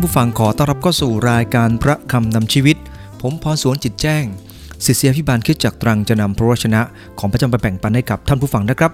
[0.00, 2.76] านผู้ฟังขอต้อนรับเข้าสู่รายการพระคำนำชีวิต
[3.20, 4.24] ผมพรสวนจิตแจ้ง
[4.84, 6.80] ศิษยาพิบาลคิดจากตรังจะนำพระวชนะ
[7.18, 8.90] ของพระเจ้าไปแบ่งปันให้กับท่านผู้ฟังนะครับ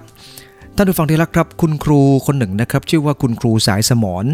[0.77, 4.25] ท่านผู้ฟังที่รักครับ คุณครูคนหนึ่งนะครับ ชื่อว่าคุณครูสายสมร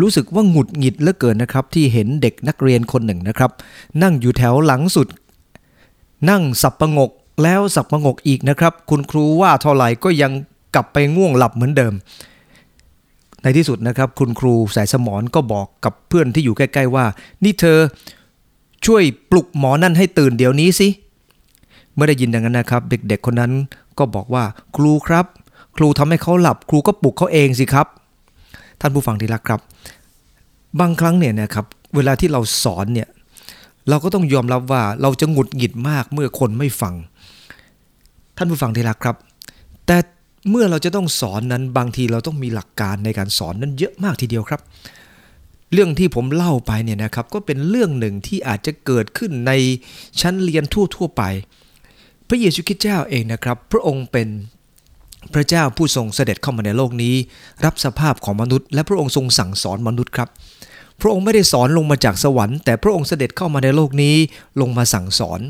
[0.00, 3.50] รู้สึกว่าหงุดหงิดเหลือเกินนะครับ ที่เห็นเด็กนักเรียนคนหนึ่งนะครับ
[4.02, 5.08] นั่งอยู่แถวหลังสุด
[6.30, 7.10] นั่งสับประงก
[7.42, 10.32] แล้วสับประงกอีกนะครับ คุณครูว่าเท่าไหร่ก็ยัง
[10.74, 11.94] กลับไปง่วงหลับเหมือนเดิม
[13.44, 17.04] ในที่สุดนะครับคุณครูสายสมรก็บอกกับเพื่อนที่อยู่ใกล้ ๆ ว่า
[17.44, 17.78] นี่เธอ
[18.86, 20.88] ช่วยปลุกหมอนั่นให้ตื่นเดี๋ยวนี้สิ
[21.94, 23.52] เมื่อได้ยินดังนั้นนะครับ เด็กๆคนนั้น
[23.98, 24.44] ก็บอกว่า
[24.76, 25.26] ครูครับ
[25.76, 27.86] ครูทำให้เขาหลับ ครูก็ปลุกเขาเองสิครับ
[28.80, 29.60] ท่านผู้ฟังที่รักครับ
[30.80, 31.64] บางครั้งเนี่ยนะครับ
[31.94, 33.08] เวลาที่เราสอนเนี่ย
[33.88, 36.94] เราก็ต้องยอมรับว่าเราจะหงุดหงิดมากเมื่อคนไม่ฟัง
[38.36, 39.16] ท่านผู้ฟังที่รักครับ
[39.86, 39.96] แต่
[40.50, 44.60] เมื่อเราจะต้องสอนนั้นบางทีเราต้องมีหลักการในการสอนนั้นเยอะมากทีเดียวครับ
[45.72, 49.52] เรื่องที่ผมเล่าไปเนี่ยนะครับก็เป็นเรื่องหนึ่งที่อาจจะเกิดขึ้นใน
[50.20, 51.22] ชั้นเรียนทั่วๆไป
[52.28, 54.28] พระเยซูคริสต์เจ้าเองนะครับ พระองค์เป็น
[55.34, 57.14] พระเจ้าผู้ทรงเสด็จเข้ามาในโลกนี้
[57.64, 60.28] รับสภาพของมนุษย์ และพระองค์ทรงสั่งสอนมนุษย์ครับ
[61.00, 64.16] พระองค์ไม่ได้สอนลงมาจากสวรรค์แต่พระองค์เสด็จเข้ามาในโลกนี้
[64.60, 65.40] ลงมาสั่งสอน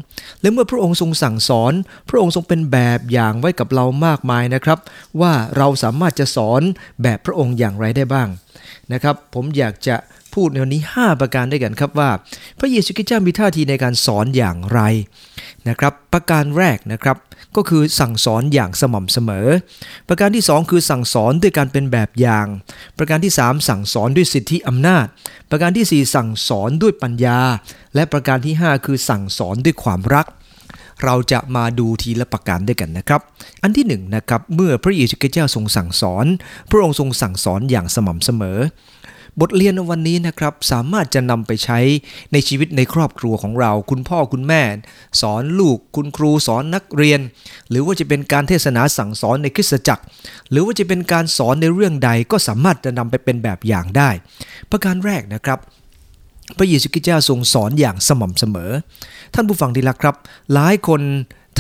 [0.40, 1.72] และเมื่อพระองค์ทรงสั่งสอน
[2.08, 4.78] พระองค์ทรงเป็นแบบอย่างไว้กับเรามากมายนะครับ
[5.20, 6.62] ว่าเราสามารถจะสอน
[7.02, 8.28] แบบพระองค์อย่างไรได้บ้าง
[8.92, 9.96] นะครับ ผมอยากจะ
[10.34, 12.10] พูดในวันนี้ 5 ประการด้วยกันครับว่า
[12.58, 14.80] พระเยซูคริสต์เจ้ามีท่าทีในการสอนอย่างไร
[15.68, 17.16] นะครับ ประการแรกนะครับ
[17.56, 19.48] ก็คือสั่งสอนอย่างสม่ำเสมอ
[20.08, 22.46] ประการที่ 2 คือสั่งสอนด้วยการเป็นแบบอย่าง
[22.98, 25.06] ประการที่ 3 สั่งสอนด้วยสิทธิอำนาจ
[25.50, 27.40] ประการที่ 4 สั่งสอนด้วยปัญญา
[27.94, 30.26] และประการที่ 5 คือสั่งสอนด้วยความรัก
[31.04, 33.20] เราจะมาดูทีละประการด้วยกันนะครับ
[33.62, 36.26] อันที่1นนะครับเมื่อพระเยซูคริสต์เจ้าทรงสั่งสอน
[36.70, 38.58] พระองค์ทรงสั่งสอนอย่างสม่ำเสมอ
[39.40, 41.78] บทเรียนวันนี้นะครับสามารถจะนำไปใช้
[42.32, 44.62] ในชีวิตในครอบครัวของเรา คุณพ่อคุณแม่
[45.20, 47.20] สอนลูกคุณครูสอนนักเรียน
[47.70, 50.04] หรือว่าจะเป็นการเทศนาสั่งสอนในคริสตจักร
[50.50, 54.10] หรือว่าจะเป็นการสอนในเรื่องใดก็สามารถจะนำไปเป็นแบบอย่างได้
[54.70, 55.58] ประการแรกนะครับ
[56.58, 58.70] พระเยซูคริสต์เจ้าทรงสอนอย่างสม่ำเสมอ
[59.34, 60.16] ท่านผู้ฟังที่รักครับ
[60.54, 61.00] หลายคน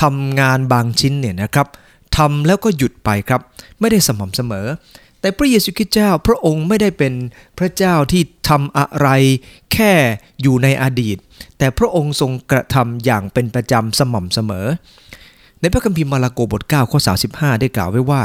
[0.02, 1.66] ทำงานบางชิ้นเนี่ยนะครับ
[2.16, 3.40] ทำแล้วก็หยุดไปครับ
[3.80, 4.66] ไม่ได้สม่ำเสมอ
[5.24, 7.14] แต่พระเยซูคริสต์เจ้าพระองค์ไม่ได้เป็น
[7.58, 9.08] พระเจ้าที่ทำอะไร
[9.72, 9.92] แค่
[10.42, 11.16] อยู่ในอดีต
[11.58, 14.66] แต่พระองค์ทรงกระทำอย่างเป็นประจำสม่ำเสมอ
[15.60, 16.98] ในพระคัมภีร์มาระโกบท9ข้อ
[17.30, 18.22] 35 ได้กล่าวไว้ว่า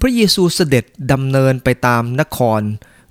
[0.00, 2.60] พระเยซูเสด็จดำเนินไปตามนคร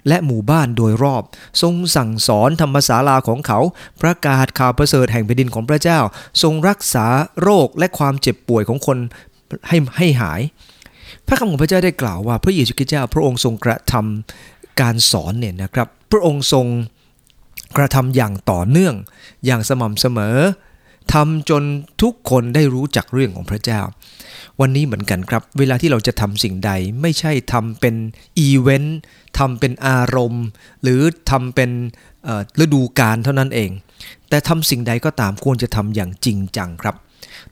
[0.07, 1.23] และหมู่บ้านโดยรอบ
[1.61, 3.59] ทรงสั่งสอนธรรมศาลาของเขา
[4.01, 5.99] ประกาศข่าวประเสริฐแห่งแผ่นดินของพระเจ้า
[6.41, 7.07] ทรงรักษา
[7.41, 8.97] โรคและความเจ็บป่วยของคน
[9.67, 10.41] ให้ให้หาย
[11.27, 16.65] พระคำของพระเจ้าได้กล่าวว่าพระเยซูคริสต์เจ้าพระองค์ทรงกระทำการสอนเนี่ยนะครับ พระองค์ทรง
[17.77, 18.95] กระทำอย่างต่อเนื่อง
[19.45, 20.37] อย่างสม่ำเสมอ
[21.13, 21.63] ทำจน
[22.01, 23.81] ทุกคนได้รู้จักเรื่องของพระเจ้า
[24.61, 26.71] วันนี้เหมือนกันครับ เวลาที่เราจะทำสิ่งใด
[27.01, 27.95] ไม่ใช่ทำเป็น
[28.39, 28.99] อีเวนต์
[29.39, 30.45] ทำเป็นอารมณ์
[30.81, 31.01] หรือ
[31.31, 31.71] ทำเป็น
[32.63, 33.71] ฤดูกาลเท่านั้นเอง
[34.29, 36.95] แต่ทำสิ่งใดก็ตามควรจะทำอย่างจริงจังครับ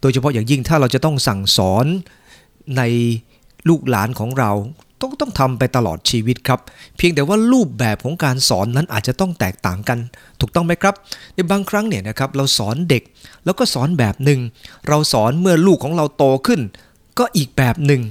[0.02, 1.85] โดยเฉพาะอย่างยิ่งถ้าเราจะต้องสั่งสอน
[2.78, 2.81] ใน
[3.70, 4.52] ลูกหลานของเรา
[5.02, 6.59] ต้องต้องทำไปตลอดชีวิตครับ
[6.98, 10.00] เพียงแต่ว่ารูปแบบของการสอนนั้นอาจจะต้องแตกต่างกัน
[10.40, 10.96] ถูกต้องไหมครับ
[11.34, 13.03] ในบางครั้งเนี่ยนะครับเราสอนเด็ก
[13.46, 14.40] แล้วก็สอนแบบหนึ่ง
[14.88, 16.62] เราสอนเมื่อลูกของเราโตขึ้น
[17.20, 18.02] ก็อีกแบบหนึ่ง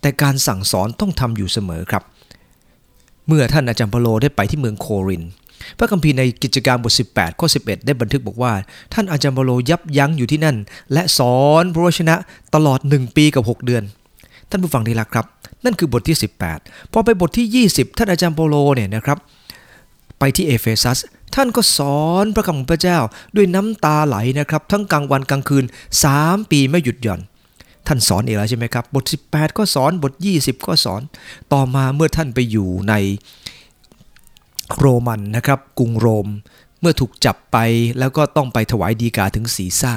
[0.00, 2.02] แต่การสั่งสอนต้องทำอยู่เสมอครับ
[3.26, 5.22] เมื่อท่านอาจารย์เปโลได้ไปที่เมืองโคริน
[5.78, 8.52] พระคัมภีร์ในกิจการบท 18 ข้อ 11 ได้บันทึกบอกว่า
[8.94, 10.56] ท่านอาจารย์เปโลยับยั้งอยู่ที่นั่น
[10.92, 12.14] และสอนพระวจนะ
[12.54, 13.84] ตลอด 1 ปีกับ 6 เดือน
[14.50, 15.26] ท่านผู้ฟังที่รักครับ
[15.64, 16.18] นั่นคือบทที่
[16.54, 19.18] 18 พอไปบทที่ 20 ท่านอาจารย์เปโลเนี่ยนะครับ
[20.18, 20.98] ไปที่เอเฟซัส
[21.34, 22.98] ท่านก็สอนพระคำของพระเจ้า
[23.36, 25.64] ด้วยน้ำตาไหลนะครับ ทั้งกลางวันกลางคืน
[26.08, 27.20] 3 ปีไม่หยุดหย่อน
[27.86, 31.02] ท่านสอนเองแล้วใช่ไหมครับ บท 18 ก็สอนบท 20 ก็สอน
[31.52, 32.94] ต่อมาเมื่อท่านไปอยู่ใน
[34.78, 36.28] โรมันนะครับ กรุงโรม
[36.80, 37.56] เมื่อถูกจับไป
[37.98, 39.94] แล้วก็ต้องไปถวายดีกาถึงศีซ่า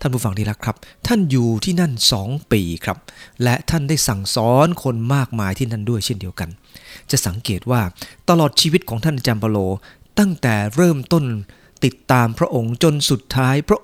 [0.00, 1.92] ท่านผู้ฟังที่รักครับ ท่านอยู่ที่นั่น
[2.22, 2.98] 2ปีครับ
[3.42, 6.48] และท่านได้สั่งสอนคนมากมายที่นั่นด้วยเช่นเดียวกัน
[7.10, 7.82] จะสังเกตว่า
[8.28, 9.58] ตลอดชีวิตของท่านอาจารย์เปโล
[10.18, 11.24] ตั้งแต่เริ่มต้น
[11.84, 13.80] ติดตามพระองค์จนสุดท้ายพระ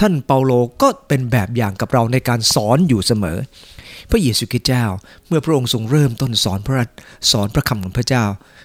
[0.00, 0.52] ท่านเปาโล
[0.82, 3.38] ก็เป็นแบบอย่างกับเราในการสอนอยู่เสมอ
[4.10, 4.84] พระเยซูคริสต์เจ้า
[5.28, 6.76] เมื่อพระองค์ทรงเริ่มต้นสอนพระ
[7.30, 8.24] สอนพระคำของพระเจ้า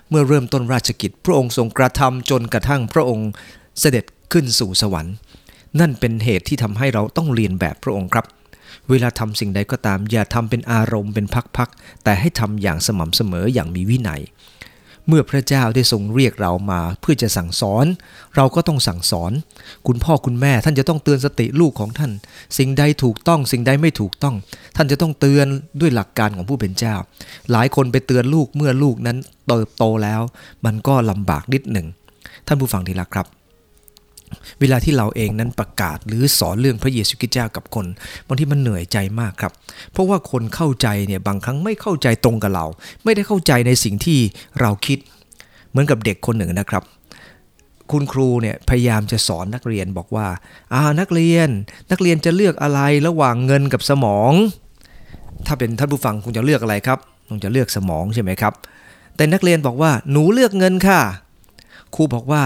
[0.09, 3.29] เมื่อเริ่มต้นราชกิจ พระองค์ทรงกระทำจนกระทั่งพระองค์
[3.79, 5.15] เสด็จขึ้นสู่สวรรค์
[5.79, 8.25] นั่นเป็นเหตุที่ทำให้เราต้องเรียนแบบพระองค์ครับ
[8.89, 11.25] เวลาทำสิ่งใดก็ตาม อย่าทำเป็นอารมณ์เป็น
[11.57, 14.21] พักๆแต่ให้ทำอย่างสม่ำเสมออย่างมีวินัย
[15.07, 17.85] เมื่อพระเจ้าได้ทรงเรียกเรามาเพื่อจะสั่งสอน
[18.35, 19.31] เราก็ต้องสั่งสอน
[19.87, 22.11] คุณพ่อคุณแม่ท่านจะต้องเตือนสติลูกของท่าน
[22.57, 24.35] สิ่งใดถูกต้อง สิ่งใดไม่ถูกต้อง
[24.75, 25.47] ท่านจะต้องเตือน
[25.79, 26.95] ด้วยหลักการของผู้เป็นเจ้า
[27.51, 30.21] หลายคนไปเตือนลูกเมื่อลูกนั้นเติบโตแล้ว
[30.65, 31.87] มันก็ลำบากนิดหนึ่ง
[32.47, 33.36] ท่านผู้ฟังที่รักครับ
[34.59, 37.85] เวลาที่เราเองนั้นประกาศหรือสอนเรื่องพระเยซูคริสต์เจ้ากับคน
[38.27, 39.53] บางทีมันเหนื่อยใจมากครับ
[39.91, 42.65] เพราะว่าคนเข้าใจเนี่ยบางครั้งไม่เข้าใจตรงกับเรา
[43.03, 44.19] ไม่ได้เข้าใจในสิ่งที่
[44.61, 44.99] เราคิด
[45.69, 46.83] เหมือนกับเด็กคนหนึ่งนะครับ
[47.91, 50.27] คุณครูเนี่ยพยายามจะสอนนักเรียนบอกว่า
[50.73, 51.49] อ่านักเรียน
[51.91, 54.31] นักเรียนจะเลือกอะไรระหว่างเงินกับสมอง
[55.47, 58.53] ถ้าเป็นท่านผู้ฟังคงจะเลือกอะไรครับคงจะเลือกสมองใช่ไหมครับ
[59.15, 61.01] แต่นักเรียนบอกว่าหนูเลือกเงินค่ะ
[61.95, 62.43] ครูบอกว่า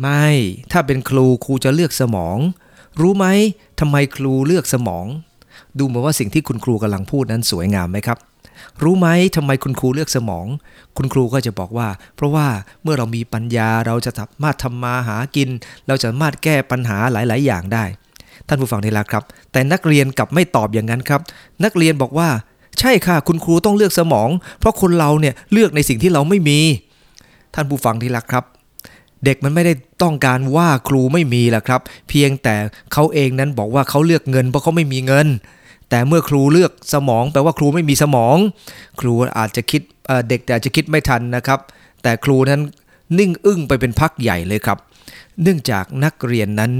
[0.00, 0.26] ไม่
[0.72, 2.38] ถ้าเป็นครูครูจะเลือกสมอง
[3.00, 3.26] รู้ไหม
[3.80, 5.06] ทำไมครูเลือกสมอง
[5.78, 8.18] ดูเหมือนว่าสิ่งที่คุณครูกำลังพูดนั้นสวยงามไหมครับ
[8.82, 10.46] รู้ไหมทำไมคุณครูเลือกสมอง
[10.96, 12.46] คุณครูก็จะบอกว่า เพราะว่า
[12.82, 15.48] เมื่อเรามีปัญญาเราจะสามารถทำมาหากิน
[15.86, 17.84] เราจะสามารถแก้ปัญหาหลาย ๆ อย่างได้
[18.48, 21.20] ท่านผู้ฟังที่รักครับ แต่นักเรียนกลับไม่ตอบอย่างนั้นครับ
[21.64, 22.28] นักเรียนบอกว่า
[22.80, 24.28] ใช่ค่ะ คุณครูต้องเลือกสมอง
[24.60, 26.58] เพราะคนเราเนี่ยเลือกในสิ่งที่เราไม่มี
[27.54, 28.44] ท่านผู้ฟังที่รักครับ
[29.24, 29.72] เด็กมันไม่ได้
[30.02, 32.54] ต้องการว่าครูไม่มีแหละครับ เพียงแต่
[32.92, 35.26] เขาเองนั้นบอกว่าเขาเลือกเงินเพราะเขาไม่มีเงิน
[35.90, 38.36] แต่เมื่อครูเลือกสมองแปลว่าครูไม่มีสมอง
[39.00, 41.60] ครูอาจจะคิดเเด็กอาจจะคิดไม่ทันนะครับ
[42.02, 42.60] แต่ครูนั้น
[43.18, 44.78] นิ่งอึ้งไปเป็นพักใหญ่เลยครับ
[45.42, 46.72] เนื่องจากนักเรียนนั้น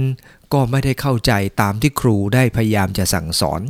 [0.53, 1.31] ก็ไม่ได้เข้าใจ
[1.61, 3.61] ตามที่ครูได้พยายามจะสั่งสอน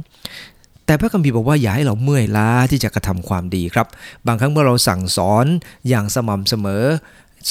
[0.85, 3.87] แต่พระคัมภีร์บอกว่าอย่าให้เราเมื่อยล้าที่จะกระทำความดีครับ
[4.27, 5.45] บางครั้งเมื่อเราสั่งสอน
[5.89, 6.83] อย่างสม่ำเสมอ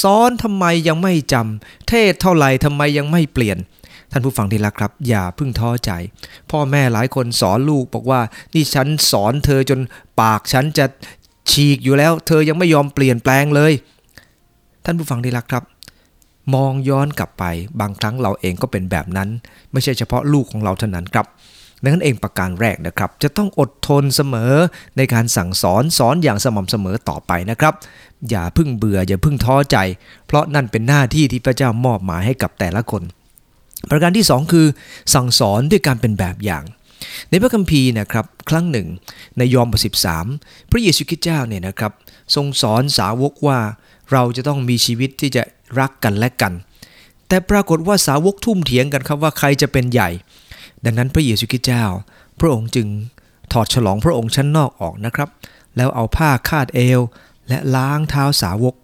[0.02, 3.58] สอนทำไมยังไม่จำเทศเท่าไหร่ทำไมยังไม่เปลี่ยน
[4.12, 5.90] ท่านผู้ฟังที่รักครับ อย่าพิ่งท้อใจ
[6.50, 8.20] พ่อแม่หลายคนสอนลูกบอกว่า
[8.54, 9.80] นี่ฉันสอนเธอจน
[10.20, 10.86] ปากฉันจะ
[11.50, 13.72] ฉีกอยู่แล้ว เธอยังไม่ยอมเปลี่ยนแปลงเลย
[14.84, 15.64] ท่านผู้ฟังที่รักครับ
[16.54, 17.44] มองย้อนกลับไป
[17.80, 19.28] บางครั้งเราเองก็เป็นแบบนั้น
[19.72, 21.26] ไม่ใช่เฉพาะลูกของเราเท่านั้นครับ
[21.82, 24.52] ดังนั้นเองประการแรกนะครับ จะต้องอดทนเสมอ
[24.96, 27.74] ในการสั่งสอนสอนอย่างสม่ำเสมอต่อไปนะครับ
[28.30, 29.76] อย่าพึ่งเบื่ออย่าพึ่งท้อใจ
[30.26, 33.02] เพราะนั่นเป็นหน้าที่ที่พระเจ้ามอบหมายให้กับแต่ละคน
[33.90, 34.66] ประการที่ 2 คือ
[35.14, 36.64] สั่งสอนด้วยการเป็นแบบอย่าง
[37.30, 38.88] ในพระคัมภีร์นะครับ ครั้งหนึ่ง
[39.38, 39.80] ในยอห์นบท
[40.26, 41.92] 13พระเยซูคริสต์เจ้าเนี่ยนะครับ
[42.34, 43.58] ทรงสอนสาวกว่า
[44.12, 45.42] เราจะต้องมีชีวิตที่จะ
[45.78, 46.52] รักกันและกัน
[47.28, 50.10] แต่ปรากฏว่าสาวกทุ่มเถียงกันครับว่าใครจะเป็นใหญ่
[50.84, 51.84] ดังนั้นพระเยซูคริสต์เจ้า
[52.40, 52.88] พระองค์จึง
[53.52, 55.28] ถอดฉลองพระองค์ชั้นนอกออกนะครับ
[55.76, 57.00] แล้วเอาผ้าคาดเอว
[57.48, 58.74] และล้างเท้าสาวก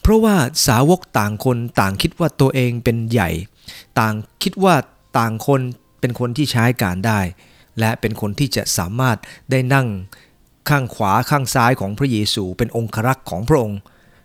[0.00, 3.30] เพราะว่าสาวกต่างคนต่างคิดว่าตัวเองเป็นใหญ่
[3.98, 4.74] ต่างคิดว่า
[5.18, 5.60] ต่างคน
[6.00, 7.20] เป็นคนที่ใช้การได้
[7.80, 9.16] และเป็นคนที่จะสามารถ
[9.50, 9.86] ได้นั่ง
[10.68, 13.78] ข้างขวาข้างซ้ายของพระเยซูเป็นองครักษ์ของพระองค์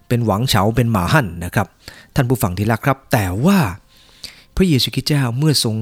[0.07, 1.67] เป็นหวังเฉาเป็นหมาหั่นนะครับ
[2.15, 3.59] ท่านผู้ฟังที่รักครับ แต่ว่า
[4.55, 5.75] พระเยซูคริสต์เจ้าเมื่อทรง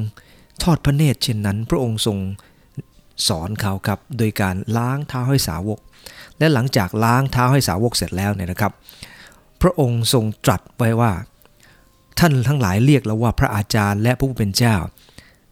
[0.63, 2.17] ทอดพระเนตรเช่นนั้น พระองค์ทรง
[3.27, 5.79] สอนเขาครับ โดยการล้างเท้าให้สาวก
[6.39, 8.71] และหลังจากล้างเท้าให้สาวกเสร็จแล้วเนี่ยนะครับ
[9.61, 11.11] พระองค์ทรงตรัสไว้ว่า
[12.19, 14.75] ท่านทั้งหลายเรียกเราว่าพระอาจารย์และผู้เป็นเจ้า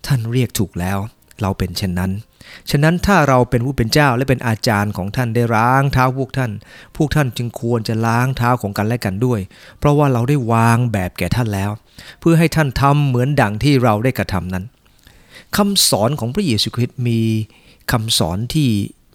[0.07, 0.97] ท่านเรียกถูกแล้ว
[1.41, 2.11] เราเป็นเช่นนั้น
[2.69, 6.51] ฉะนั้นถ้าเราเป็นผู้เป็นเจ้าและเป็นอาจารย์ของท่านได้ล้างเท้าพวกท่าน
[6.97, 9.39] พวกท่านจึงควรจะล้างเท้าของกันและกันด้วย
[9.79, 11.71] เพราะว่าเราได้วางแบบแก่ท่านแล้ว
[12.19, 14.65] เพื่อให้ท่านทำเหมือนดังที่เราได้กระทำนั้น
[15.57, 17.19] คำสอนของพระเยซูคริสต์มี
[17.91, 18.69] คำสอนที่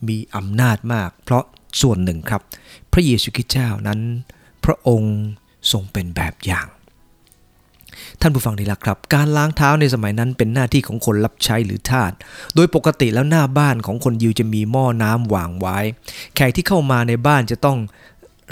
[0.08, 1.44] มีอำนาจมาก เพราะ
[1.82, 2.42] ส่วนหนึ่งครับ
[2.92, 4.00] พระเยซูคริสต์เจ้านั้น
[4.64, 5.16] พระองค์
[5.72, 6.66] ทรงเป็นแบบอย่าง
[8.20, 12.12] ท่านผู้ฟังที่รักครับ การล้างเท้าในสมัยนั้นเป็นหน้าที่ของคนรับใช้หรือทาส
[12.54, 15.78] โดยปกติแล้วหน้าบ้านของคนยิวจะมีหม้อน้ำวางไว้
[16.34, 17.78] แขกที่เข้ามาในบ้านจะต้อง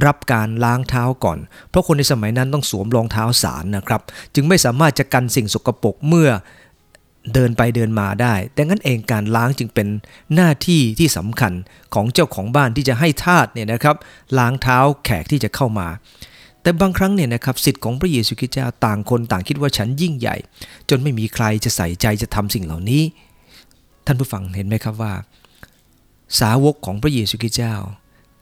[0.06, 1.38] รับการล้างเท้าก่อน
[1.68, 4.00] เพราะคนในสมัยนั้นต้องสวมรองเท้าสารนะครับ
[4.34, 6.30] จึงไม่สามารถจะกันสิ่งสกปรกเมื่อ
[7.34, 9.88] เดินไปเดินมาได้ แต่งั้นเองการล้างจึงเป็น
[10.34, 11.52] หน้าที่ที่สำคัญ
[11.94, 13.96] ของเจ้าของบ้านที่จะให้ทาสเนี่ยนะครับ
[14.38, 15.88] ล้างเท้าแขกที่จะเข้ามา
[16.62, 20.36] แต่บางครั้งเนี่ยนะครับสิทธิ์ของพระเยซูคริสต์เจ้าต่างคนต่างคิดว่าฉันยิ่งใหญ่
[20.90, 23.02] จนไม่มีใครจะใส่ใจจะทำสิ่งเหล่านี้
[24.06, 25.14] ท่านผู้ฟังเห็นไหมครับว่า
[26.40, 27.74] สาวกของพระเยซูคริสต์เจ้า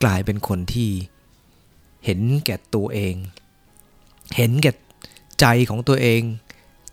[0.03, 0.91] กลายเป็นคนที่
[2.05, 3.15] เห็นแก่ตัวเอง
[4.37, 4.73] เห็นแก่
[5.41, 6.21] ใจของตัวเอง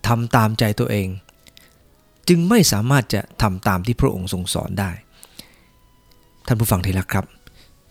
[0.08, 1.08] ทำตามใจตัวเอง
[2.30, 4.92] จึงไม่สามารถจะทำตามที่พระองค์ทรงสอนได้
[6.48, 7.26] ท่านผู้ฟังที่รักครับ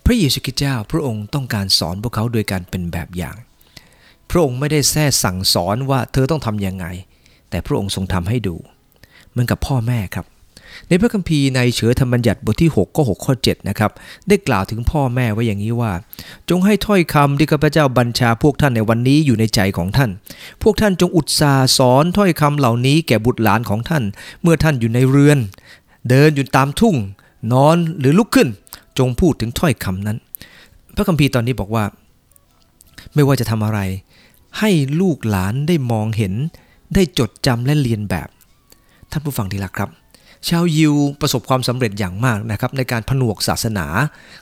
[0.04, 3.36] พระเยซูคริสต์เจ้าพระองค์ต้องการสอนพวกเขาโดยการเป็นแบบอย่าง
[4.30, 6.86] พระองค์ไม่ได้แท้สั่งสอนว่าเธอต้องทำยังไง
[7.50, 8.56] แต่พระองค์ทรงทำให้ดู
[9.30, 10.26] เหมือนกับพ่อแม่ครับ
[10.88, 13.90] ในพระคัมภีร์ในเฉอธรรมบัญญัติบทที่6ข้อ6ข้อ7นะครับ
[14.28, 15.92] ได้กล่าวถึงพ่อแม่ไว้อย่างนี้ว่า
[16.48, 20.10] จงให้ถ้อยคำที่ข้าพเจ้าบัญชาพวกท่านในวันนี้อยู่ในใจของท่าน
[20.62, 24.04] พวกท่านจงอุตสาสอนถ้อยคำเหล่านี้แก่บุตรหลานของท่าน
[24.42, 25.38] เมื่อท่านอยู่ในเรือน
[26.08, 26.96] เดินอยู่ตามทุ่ง
[27.52, 28.48] นอนหรือลุกขึ้น
[28.98, 30.18] จงพูดถึงถ้อยคำนั้น
[30.96, 31.84] พระคัมภีร์ตอนนี้บอกว่า
[33.14, 33.80] ไม่ว่าจะทำอะไร
[34.58, 34.70] ให้
[35.00, 36.34] ลูกหลานได้มองเห็น
[36.94, 38.28] ได้จดจำและเรียนแบบ
[39.10, 39.90] ท่านผู้ฟังที่รักครับ
[40.48, 43.86] ชาวยิวประสบความสำเร็จอย่างมากนะครับในการผนวกศาสนา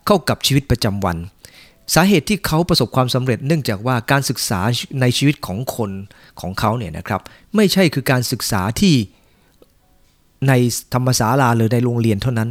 [0.07, 1.17] เข้ากับชีวิตประจำวัน
[1.95, 4.61] สาเหตุที่เขาประสบความสำเร็จเนื่องจากว่าการศึกษา
[5.00, 5.90] ในชีวิตของคน
[6.40, 7.21] ของเขาเนี่ยนะครับ
[7.57, 8.95] ไม่ใช่คือการศึกษาที่
[10.49, 10.52] ใน
[10.95, 12.50] ธรรมศาลาหรือในโรงเรียนเท่านั้น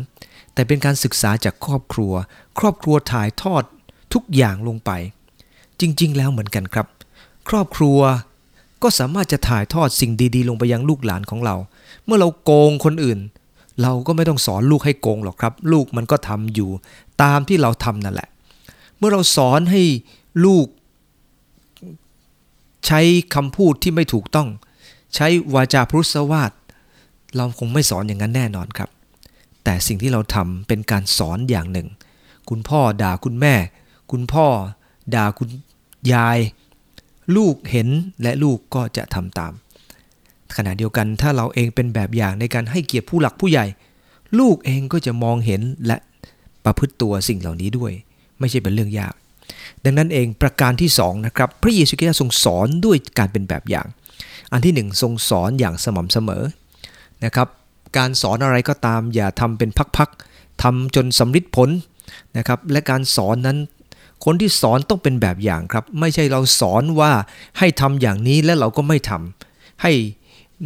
[0.53, 2.13] แต่เป็นการศึกษาจากครอบครัว
[2.59, 3.63] ครอบครัวถ่ายทอด
[4.13, 4.91] ทุกอย่างลงไป
[5.81, 6.87] จริง ๆ แล้วเหมือนกันครับ
[7.49, 7.99] ครอบครัว
[8.83, 11.55] ก็สามารถจะถ่ายทอดสิ่งดีๆ ลงไปยังลูกหลานของเรา
[12.05, 13.19] เมื่อเราโกงคนอื่น
[13.81, 16.69] เราก็ไม่ต้องสอนลูกให้โกงหรอกครับ ลูกมันก็ทำอยู่
[17.23, 18.29] ตามที่เราทำนั่นแหละ
[18.97, 19.81] เมื่อเราสอนให้
[20.45, 20.67] ลูก
[22.87, 22.99] ใช้
[23.35, 24.47] คำพูดที่ไม่ถูกต้อง
[25.15, 26.51] ใช้วาจาพุทธวาท
[27.35, 28.89] เราคงไม่สอนอย่างนั้นแน่นอนครับ
[29.63, 31.87] แต่สิ่งที่เราทำเป็นการสอนอย่างหนึ่ง
[32.49, 33.55] คุณพ่อด่าคุณแม่
[34.11, 34.47] คุณพ่อ
[35.15, 35.49] ด่าคุณ
[36.13, 36.37] ยาย
[37.35, 37.87] ลูกเห็น
[38.21, 39.53] และลูกก็จะทำตาม
[40.55, 43.65] ขณะเดียวกันถ้าเราเองเป็นแบบอย่างในการให้เกียรติผู้หลักผู้ใหญ่
[44.39, 45.97] ลูกเองก็จะมองเห็นและ
[46.65, 47.91] ประพฤติตัวสิ่งเหล่านี้ด้วย
[48.39, 49.13] ไม่ใช่เป็นเรื่องยาก
[49.83, 53.87] ดังนั้นเองประการที่สองนะครับพระเยซูคริสต์ทรงสอนด้วยการเป็นแบบอย่าง
[54.51, 56.43] อันที่หนึ่งทรงสอนอย่างสม่ำเสมอ
[57.25, 57.47] นะครับ
[57.97, 61.69] การสอนอะไรก็ตามอย่าทำเป็นพักๆทำจนสำลิดผล
[62.37, 63.57] นะครับและการสอนนั้น
[64.25, 67.11] คนที่สอนต้องเป็นแบบอย่างครับ ไม่ใช่เราสอนว่า
[67.57, 69.91] ให้ทำอย่างนี้และเราก็ไม่ทำให้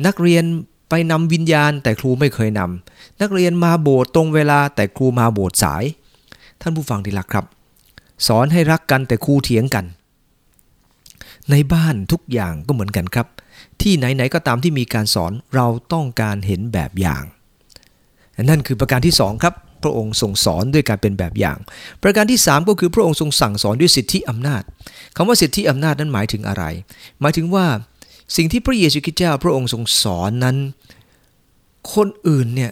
[0.05, 0.43] นักเรียน
[0.89, 5.83] ไปนำวิญญาณแต่ครูไม่เคยนำนักเรียนมาโบสถ์ตรงเวลาแต่ครูมาโบสถ์สาย
[6.61, 7.45] ท่านผู้ฟังที่รักครับ
[8.27, 9.85] สอนให้รักกันแต่ครูเถียงกัน
[11.51, 13.27] ในบ้านทุกอย่างก็เหมือนกันครับ
[13.81, 17.23] ที่ไหนๆก็ตามที่มีการสอนเราต้องการเห็นแบบอย่าง
[18.49, 21.57] นั่นคือประการที่2ครับ พระองค์ทรงสอนด้วยการเป็นแบบอย่าง
[22.03, 24.63] ประการที่ 3 ก็คือพระองค์ทรงสั่งสอนด้วยสิทธิอำนาจ
[25.15, 26.63] คำว่าสิทธิอำนาจนั้นหมายถึงอะไร
[27.21, 27.65] หมายถึงว่า
[28.35, 30.57] สิ่งที่พระเยซูคริสต์เจ้าพระองค์ทรงสอนนั้น
[31.93, 32.71] คนอื่นเนี่ย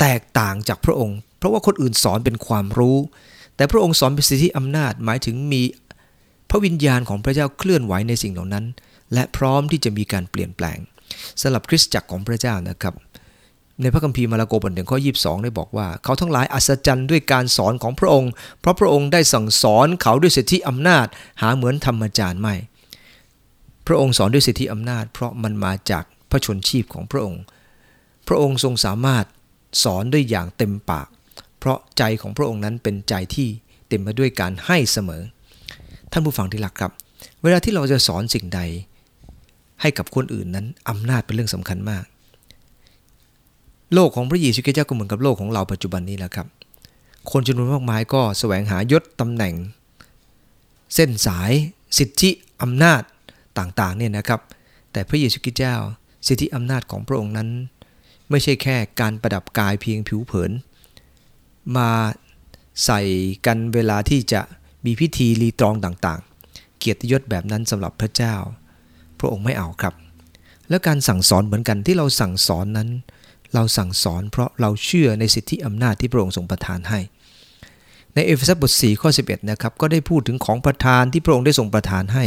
[0.00, 2.98] แตกต่างจากพระองค์ เพราะว่าคนอื่นสอนเป็นความรู้
[3.56, 5.62] แต่พระองค์สอนเป็นสิทธิอำนาจ หมายถึงมี
[6.50, 8.64] พระวิญญาณของพระเจ้าเคลื่อนไหวในสิ่งเหล่านั้น
[9.14, 10.78] และพร้อมที่จะมีการเปลี่ยนแปลง
[11.40, 12.94] สำหรับคริสตจักรของพระเจ้านะครับ
[13.80, 21.06] ในพระคัมภีร์มาระโกบทหนึ่งข้อ22ได้บอกว่า เขาทั้งหลายอัศจรรย์ด้วยการสอนของพระองค์ เพราะพระองค์ได้สั่งสอนเขาด้วยสิทธิอำนาจ
[21.42, 22.54] หาเหมือนธรรมจารย์ไม่
[23.86, 27.42] พระองค์สอนด้วยสิทธิอำนาจ เพราะมันมาจากพระชนชีพของพระองค์
[28.28, 29.24] พระองค์ทรงสามารถ
[29.84, 31.08] สอนด้วยอย่างเต็มปาก
[31.58, 33.48] เพราะใจของพระองค์นั้นเป็นใจที่
[33.88, 35.22] เต็มไปด้วยการให้เสมอ
[36.12, 36.92] ท่านผู้ฟังที่รักครับ
[37.42, 38.60] เวลาที่เราจะสอนสิ่งใด
[39.80, 42.04] ให้กับคนอื่นนั้นอำนาจเป็นเรื่องสำคัญมาก
[43.94, 46.46] โลกของพระเยซูคริสต์เจ้าก็เหมือนกับโลกของเราปัจจุบันนี้แหละครับ
[47.30, 49.54] คนจำนวนมากมายก็แสวงหายศตำแหน่ง
[50.94, 51.52] เส้นสาย
[51.98, 52.30] สิทธิ
[52.62, 53.02] อำนาจ
[53.58, 54.40] ต่างๆเนี่ยนะครับ
[54.92, 55.76] แต่พระเยซูคริสต์เจ้า
[56.26, 57.48] สิทธิอำนาจของพระองค์นั้น
[58.30, 60.50] ไม่ใช่แค่การประดับกายเพียงผิวเผิน
[61.76, 61.90] มา
[62.84, 63.00] ใส่
[63.46, 64.40] กันเวลาที่จะ
[64.84, 68.34] มีพิธีรีตรองต่างๆ เกียรติยศแบบนั้นสำหรับพระเจ้า
[69.18, 69.94] พระองค์ไม่เอาครับ
[70.68, 72.88] แล้วการสั่งสอนเหมือนกันที่เราสั่งสอนนั้น
[73.54, 77.00] เราสั่งสอนเพราะเราเชื่อในสิทธิอำนาจที่พระองค์ทรงประทานให้
[78.14, 82.24] ในเอเฟซัสบท4ข้อ11นะครับก็ได้พูดถึงของประทานที่พระองค์ได้ทรงประทานให้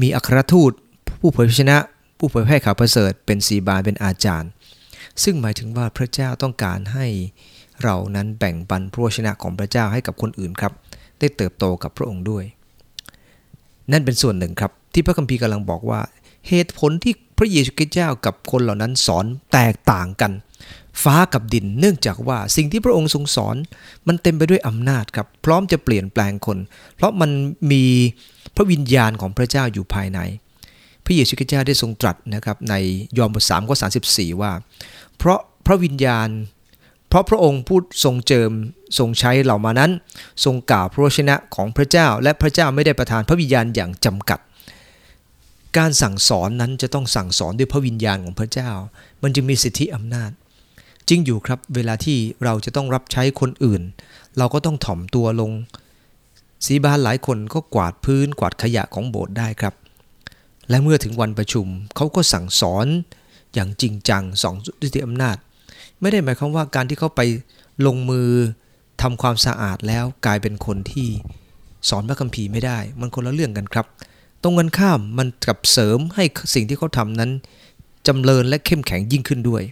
[0.00, 0.72] มีอัครทูต
[1.20, 1.76] ผู้เผยพระชนะ
[2.18, 4.50] ผู้เผยแพร่ข่าวประเสริฐเป็นสีบานเป็นอาจารย์
[5.22, 7.06] ซึ่งหมายถึงว่าพระเจ้าต้องการให้
[7.82, 10.72] เรานั้นแบ่งปันพระชนะของพระเจ้าให้กับคนอื่นครับ
[11.18, 12.44] ได้เติบโตกับพระองค์ด้วย
[13.92, 16.00] นั่นเป็นส่วนหนึ่งครับ ที่พระคัมภีร์กำลังบอกว่า
[16.48, 20.32] เหตุผลที่ พระเยซูคริสต์เจ้ากับคนเหล่านั้นสอนแตกต่างกัน
[21.02, 23.56] ฟ้ากับดินเนื่องจากว่าสิ่งที่พระองค์ทรงสอน
[24.08, 26.58] มันเต็มไปด้วยอำนาจครับ พร้อมจะเปลี่ยนแปลงคน
[26.96, 27.30] เพราะมัน
[27.72, 27.84] มี
[28.56, 30.18] พระวิญญาณของพระเจ้าอยู่ภายใน
[31.04, 32.74] พระเยซูคริสต์เจ้าได้ทรงตรัสนะครับใน
[33.18, 33.88] ยอห์นบทสามข้อสา
[34.42, 34.52] ว่า
[35.18, 36.28] เพราะพระวิญญาณ
[37.08, 38.50] เพราะพระองค์พูดทรงเจิม
[38.98, 39.90] ทรงใช้เหล่ามานั้น
[40.44, 44.38] ทรงกล่าวพระชนะของพระเจ้า และพระเจ้าไม่ได้ประทานพระวิญญาณอย่างจำกัด
[45.76, 48.70] การสั่งสอนนั้นจะต้องสั่งสอนด้วยพระวิญญาณของพระเจ้า
[49.22, 50.30] มันจึงมีสิทธิอำนาจ
[51.08, 53.82] จริงอยู่ครับเวลาที่เราจะต้องรับใช้คนอื่น
[54.38, 55.52] เราก็ต้องถ่อมตัวลง
[56.66, 59.74] สีบานหลายคนก็กวาดพื้นกวาดขยะของโบสถ์ได้ครับ
[60.68, 62.86] และเมื่อถึงวันประชุมเขาก็สั่งสอน
[63.54, 65.36] อย่างจริงจังสองสิทธิอำนาจ
[66.00, 67.20] ไม่ได้หมายความว่าการที่เขาไป
[67.86, 68.28] ลงมือ
[69.02, 71.08] ทำความสะอาดแล้วกลายเป็นคนที่
[71.88, 73.86] สอนพระคัมภีร์ไม่ได้ มันคนละเรื่องกันครับ
[74.42, 77.30] ตรงกันข้ามมันกับเสริมให้สิ่งที่เขาทำนั้น
[78.06, 79.62] จำเริญและเข้มแข็งยิ่งขึ้นด้วย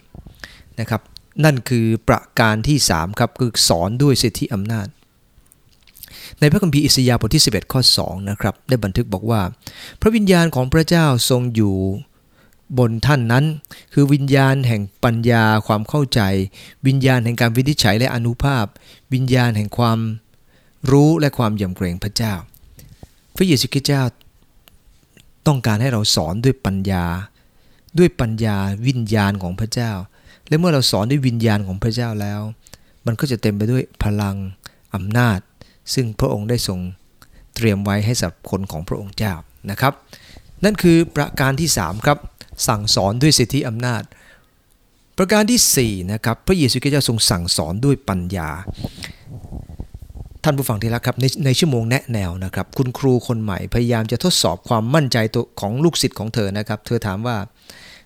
[0.79, 1.01] นะครับ
[1.43, 4.87] นั่นคือประการที่ 3 ครับ คือสอนด้วยสิทธิอำนาจ
[6.39, 9.41] ในพระคัมภีร์อิสยาห์บทที่ 11 ข้อ 2 นะครับ ได้บันทึกบอกว่า
[10.01, 11.75] พระวิญญาณของพระเจ้าทรงอยู่
[12.77, 13.45] บนท่านนั้น
[13.93, 16.21] คือวิญญาณแห่งปัญญาความเข้าใจ
[16.87, 18.65] วิญญาณแห่งการวินิจฉัยและอนุภาพ
[19.13, 19.99] วิญญาณแห่งความ
[20.91, 22.33] รู้และความยำเกรงพระเจ้า
[23.35, 24.03] พระเยซูคริสต์เจ้า
[25.47, 27.05] ต้องการให้เราสอนด้วยปัญญา
[27.97, 29.91] ด้วยปัญญาวิญญาณของพระเจ้า
[30.47, 32.41] และเมื่อเราสอนด้วยวิญญาณของพระเจ้าแล้ว
[33.05, 34.35] มันก็จะเต็มไปด้วยพลัง
[34.95, 35.39] อำนาจ
[35.93, 36.79] ซึ่งพระองค์ได้ทรง
[37.55, 39.33] เตรียมไว้ให้สำหรับคนของพระองค์เจ้า
[39.71, 39.93] นะครับ
[40.63, 42.17] นั่นคือประการที่ 3 ครับ
[42.67, 44.03] สั่งสอนด้วยสิทธิอำนาจ
[45.17, 48.49] ประการที่4นะครับพระเยซูคริสต์เจ้าทรงสั่งสอนด้วยปัญญา
[50.43, 57.37] ท่านผู้ฟังที่รักครับในในชั่วโมงแนะแนวนะครับ คุณครูคนใหม่พยายามจะทดสอบความมั่นใจตัวของลูกศิษย์ของเธอนะครับ เธอถามว่า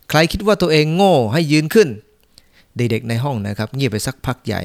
[0.10, 1.90] ใครคิดว่าตัวเองโง่ให้ยืนขึ้น
[2.78, 4.62] เด็กๆในห้องนะครับ เงียบไปสักพักใหญ่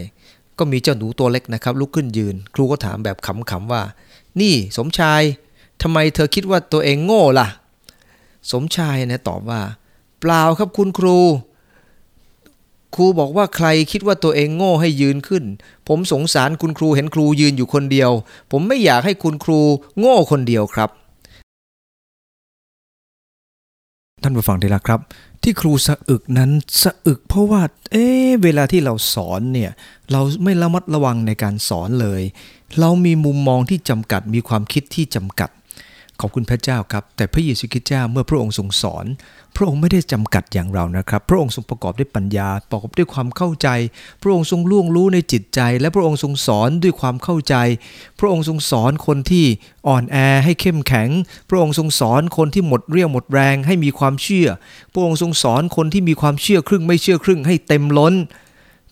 [0.58, 3.82] ก็มีเจ้าหนูตัวเล็กนะครับ ลุกขึ้นยืน ครูก็ถามแบบขำๆว่า
[4.40, 5.22] นี่สมชาย
[5.82, 7.48] ทำไมเธอคิดว่าตัวเองโง่ล่ะ
[8.52, 9.60] สมชายนะตอบว่า
[10.20, 11.18] เปล่าครับคุณครู
[12.96, 15.44] ครูบอกว่าใครคิดว่าตัวเองโง่ให้ยืนขึ้น
[15.88, 18.10] ผมสงสารคุณครูเห็นครูยืนอยู่คนเดียว
[18.50, 19.60] ผมไม่อยากให้คุณครู
[19.98, 20.90] โง่คนเดียวครับ
[24.22, 25.00] ท่านผู้ฟังที่รักครับ
[25.42, 26.50] ที่ครูสะอึกนั้น
[26.82, 27.62] สะอึกเพราะว่า
[27.92, 28.06] เอ๊
[28.42, 29.70] เวลาที่เราสอนเนี่ย
[30.12, 32.22] เราไม่ระมัดระวังในการสอนเลย
[32.80, 35.50] เรามีมุมมองที่จำกัดมีความคิดที่จำกัด
[36.20, 39.06] ขอบคุณพระเจ้าครับ แต่พระเยซูคริสต์เจ้าเมื่อพระองค์ทรงสอน
[39.56, 43.68] พระองค์ไม่ได้จำกัดอย่างเรานะครับ พระองค์ทรงประกอบด้วยปัญญา ประกอบด้วยความเข้าใจ
[44.22, 47.54] พระองค์ทรงล่วงรู้ในจิตใจ และพระองค์ทรงสอนด้วยความเข้าใจ
[48.20, 49.46] พระองค์ทรงสอนคนที่
[49.88, 51.08] อ่อนแอให้เข้มแข็ง
[51.48, 54.48] พระองค์ทรงสอนคนที่หมดเรี่ยวหมดแรงให้มีความเชื่อ
[54.92, 58.14] พระองค์ทรงสอนคนที่มีความเชื่อครึ่งไม่เชื่อครึ่งให้เต็มล้น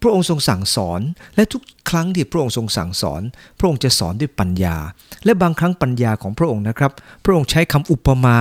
[0.05, 1.01] พระองค์ทรงสั่งสอน
[1.37, 3.23] และทุกครั้งที่พระองค์ทรงสั่งสอน
[3.59, 4.77] พระองค์จะสอนด้วยปัญญา
[5.25, 6.93] และบางครั้งปัญญาของพระองค์นะครับ
[7.25, 8.39] พระองค์ใช้คำอุปมา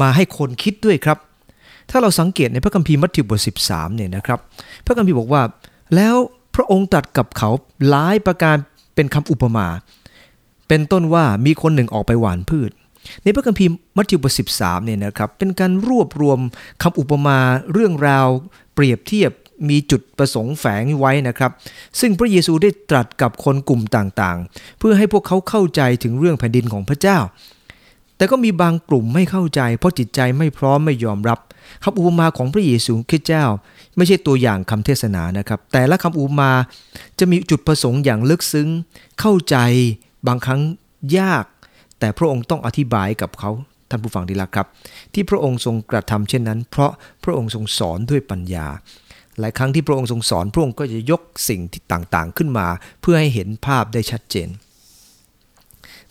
[0.00, 1.18] มาให้คนคิดด้วยครับ
[1.90, 4.38] ถ้าเราสังเกตในพระคัมภีร์มัทธิวบท13เนี่ยนะครับ
[4.86, 5.42] พระคัมภีร์บอกว่า
[5.94, 6.16] แล้ว
[6.54, 7.50] พระองค์ตรัสกับเขา
[7.88, 8.56] หลายประการ
[8.94, 9.66] เป็นคำอุปมา
[10.68, 12.70] เป็นต้นว่ามีคนหนึ่งออกไปหว่านพืช
[13.22, 16.38] ในพระคัมภีร์มัทธิวบท13เนี่ยนะครับ เป็นการรวบรวม
[16.82, 17.38] คำอุปมา
[17.72, 18.28] เรื่องราว
[18.74, 19.30] เปรียบเทียบ
[19.70, 21.50] มีจุดประสงค์แฝงไว้นะครับ
[22.00, 27.18] ซึ่งพระเยซูได้ตรัสกับคนกลุ่มต่างๆ เพื่อให้พวกเขาเข้าใจถึงเรื่องแผ่นดินของพระเจ้า
[28.16, 31.38] แต่ก็มีบางกลุ่มไม่เข้าใจ เพราะจิตใจไม่พร้อมไม่ยอมรับ
[31.82, 33.44] คำอุปมาของพระเยซูคริสต์เจ้า
[33.96, 36.52] ไม่ใช่ตัวอย่างคำเทศนานะครับ แต่ละคำอุปมา
[37.18, 38.68] จะมีจุดประสงค์อย่างลึกซึ้ง
[39.20, 39.56] เข้าใจ
[40.26, 40.60] บางครั้ง
[41.18, 41.44] ยาก
[41.98, 43.50] แต่พระองค์ต้องอธิบายกับเขา
[43.90, 44.66] ท่านผู้ฟังที่รักครับ
[45.14, 46.92] ที่พระองค์ทรงกระทำเช่นนั้น เพราะ
[47.24, 48.66] พระองค์ทรงสอนด้วยปัญญา
[49.40, 52.66] หลายครั้งที่พระองค์ทรงสอนพระองค์ก็จะยกสิ่งที่ต่างๆขึ้นมา
[53.00, 54.48] เพื่อให้เห็นภาพได้ชัดเจน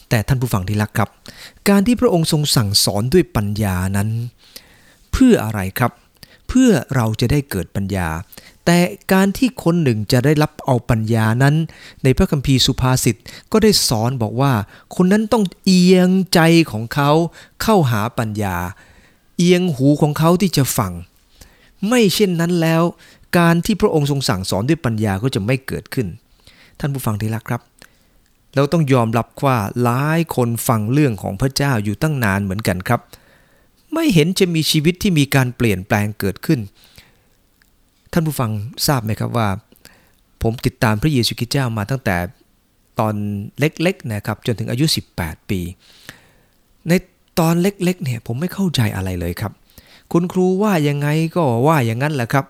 [0.09, 1.09] แต่ท่านผู้ฟังที่รักครับ
[1.69, 4.09] การที่พระองค์ทรงสั่งสอนด้วยปัญญานั้น
[5.11, 5.91] เพื่ออะไรครับ
[6.47, 8.09] เพื่อเราจะได้เกิดปัญญา
[8.65, 8.79] แต่
[9.13, 11.55] การที่คนหนึ่งจะได้รับเอาปัญญานั้น
[12.03, 13.15] ในพระคัมภีร์สุภาษิต
[13.51, 14.53] ก็ได้สอนบอกว่า
[14.95, 16.39] คนนั้นต้องเอียงใจ
[16.71, 17.11] ของเขา
[17.61, 18.57] เข้าหาปัญญา
[19.37, 20.91] เอียงหูของเขาที่จะฟัง
[21.87, 22.83] ไม่เช่นนั้นแล้ว
[23.37, 26.07] การที่พระองค์ทรงสั่งสอนด้วยปัญญาก็จะไม่เกิดขึ้น
[26.79, 27.61] ท่านผู้ฟังที่รักครับ
[28.55, 33.01] เราต้องยอมรับว่าหลายคนฟังเรื่องของพระเจ้าอยู่ตั้งนานเหมือนกันครับ
[33.93, 36.59] ไม่เห็นจะมีชีวิตที่มีการเปลี่ยนแปลงเกิดขึ้น
[38.13, 38.51] ท่านผู้ฟัง
[38.87, 39.47] ทราบไหมครับว่า
[40.41, 42.15] ผมติดตามพระเยซูคริสต์เจ้ามาตั้งแต่
[42.99, 43.13] ตอน
[43.59, 44.85] เล็กๆนะครับจนถึงอายุ
[45.17, 45.59] 18 ปี
[46.87, 46.91] ใน
[47.39, 49.51] ตอนเล็กๆเนี่ยผมไม่เข้าใจอะไรเลยครับ
[50.11, 52.45] คุณครูว่ายังไงก็ว่าอย่างนั้นแหละครับ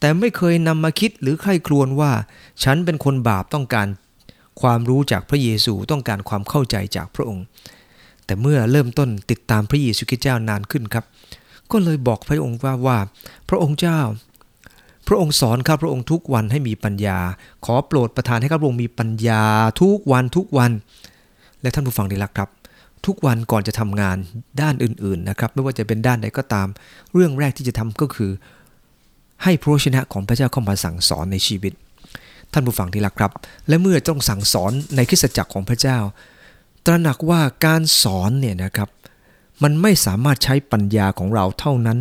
[0.00, 2.12] แต่ไม่เคยนำมาคิดหรือใคร่ครวญว่า
[2.64, 3.86] ฉันเป็นคนบาปต้องการ
[4.60, 7.44] ความรู้จากพระเยซูต้องการความเข้าใจจากพระองค์
[8.24, 11.04] แต่เมื่อเริ่มต้นติดตามพระเยซูคริสต์เจ้านานขึ้นครับ
[11.72, 12.98] ก็เลยบอกพระองค์ว่าว่า
[13.48, 14.00] พระองค์เจ้า
[15.06, 17.18] พระองค์สอนข้าพระองค์ทุกวันให้มีปัญญา
[17.64, 19.42] ขอโปรดประทานให้ข้าพระองค์มีปัญญา
[19.80, 20.70] ทุกวันทุกวัน
[21.62, 22.48] และท่านผู้ฟังที่รักครับ
[23.06, 24.16] ทุกวันก่อนจะทำงาน
[24.60, 26.68] ด้านอื่นๆนะครับ ไม่ว่าจะเป็นด้านใดก็ตาม
[27.12, 28.30] เรื่องแรกที่จะทำก็คือ
[29.42, 31.72] ให้พระวจนะของพระเจ้าเข้ามาสั่งสอนในชีวิต
[32.52, 33.32] ท่านผู้ฟังที่รักครับ
[33.68, 35.98] และเมื่อต้องสั่งสอนในคริสตจักรของพระเจ้า
[36.86, 38.88] ตระหนักว่าการสอนเนี่ยนะครับ
[39.62, 41.98] มันไม่สามารถใช้ปัญญาของเราเท่านั้น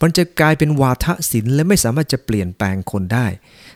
[0.00, 3.26] มันจะกลายเป็นวาทศิลป์และไม่สามารถจะเปลี่ยนแปลงคนได้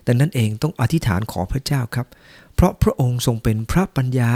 [0.06, 2.06] ดังนั้นเองต้องอธิษฐานขอพระเจ้าครับ
[2.54, 4.32] เพราะพระองค์ทรงเป็นพระปัญญา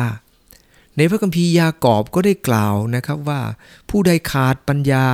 [0.97, 3.41] ในพระคัมภีร์ยากอบก็ได้กล่าวนะครับว่า
[3.91, 5.05] ผู้ใดขาดปัญญา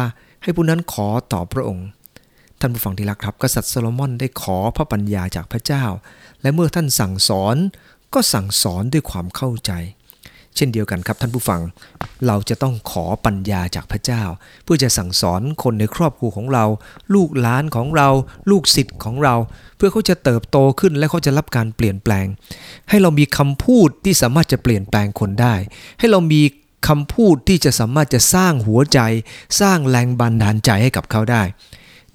[0.42, 1.88] ให้ผู้นั้นขอต่อพระองค์
[2.60, 5.84] ท่านผู้ฟังที่รักครับ กษัตริย์โซโลมอนได้ขอพระปัญญาจากพระเจ้า
[6.42, 7.56] และเมื่อท่านสั่งสอน
[8.14, 9.72] ก็สั่งสอนด้วยความเข้าใจ
[10.56, 11.60] เช่นเดียวกันครับท่านผู้ฟัง
[12.26, 14.22] เราจะต้องขอปัญญาจากพระเจ้า
[14.64, 16.64] เพื่อจะสั่งสอนคนในครอบครัวของเรา
[17.14, 18.08] ลูกหลานของเรา
[18.50, 19.34] ลูกศิษย์ของเรา
[19.76, 22.26] เพื่อเขาจะเติบโตขึ้นและเขาจะรับการเปลี่ยนแปลง
[22.90, 25.54] ให้เรามีคำพูดที่สามารถจะเปลี่ยนแปลงคนได้
[25.98, 26.42] ให้เรามี
[26.88, 29.00] คำพูดที่จะสามารถจะสร้างหัวใจ
[29.60, 31.42] สร้างแรงบันดาลใจให้กับเขาได้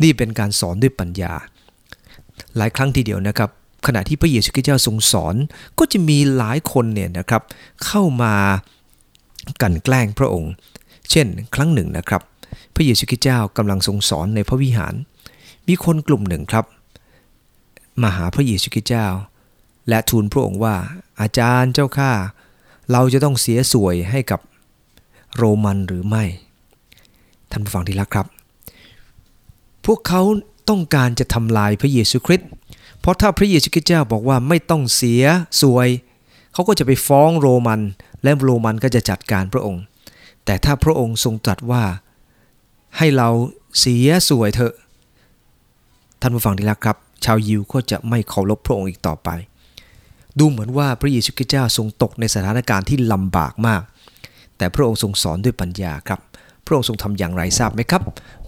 [0.03, 1.33] นี่เป็นการสอนด้วยปัญญา
[2.57, 3.49] หลายครั้งทีเดียวนะครับ
[3.87, 5.35] ขณะที่พระเยซูคริสต์เจ้าทรงสอน
[5.79, 7.41] ก็จะมีหลายคนเนี่ยนะครับ
[7.85, 8.35] เข้ามา
[9.61, 10.53] กันแกล้งพระองค์
[11.11, 12.21] เช่น ครั้งหนึ่งนะครับ
[12.75, 14.93] พระเยซูคริสต์เจ้ากำลังทรงสอนในพระวิหาร
[15.67, 16.65] มีคนกลุ่มหนึ่งครับ
[18.01, 19.07] มาหาพระเยซูคริสต์เจ้า
[19.89, 20.75] และทูลพระองค์ว่า
[21.21, 22.11] อาจารย์เจ้าข้า
[22.91, 24.39] เราจะต้องเสียสวยให้กับ
[25.35, 26.23] โรมันหรือไม่
[27.51, 28.27] ท่านผู้ฟังที่รักครับ
[29.85, 30.21] พวกเขา
[30.69, 32.49] ต้องการจะทำลายพระเยซูคริสต์
[33.07, 35.23] ราะถ้าพระเยซูคริสต์เจ้าบอกว่าไม่ต้องเสีย
[35.61, 35.89] สวย
[36.53, 37.81] เขาก็จะไปฟ้องโรมัน
[38.23, 39.83] และโรมันก็จะจัดการพระองค์
[40.45, 41.83] แต่ถ้าพระองค์ทรงตรัสว่า
[42.97, 43.29] ให้เรา
[43.79, 44.73] เสียสวยเถอะ
[46.21, 49.29] ท่านผู้ฟังที่รักครับ ชาวยิวก็จะไม่เคารพพระองค์อีกต่อไป
[50.39, 53.81] ดูเหมือนว่าพระเยซูคริสต์เจ้าทรงตกในสถานการณ์ที่ลำบากมาก
[54.57, 56.19] แต่พระองค์ทรงสอนด้วยปัญญาครับ
[56.65, 58.01] พระองค์ทรงทำอย่างไรทราบไหมครับ